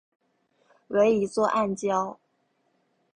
[0.87, 2.17] 为一座暗礁。